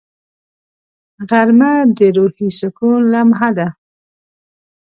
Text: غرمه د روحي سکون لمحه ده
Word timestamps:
غرمه 1.29 1.73
د 1.97 1.99
روحي 2.17 2.49
سکون 2.59 2.99
لمحه 3.11 3.49
ده 3.57 3.67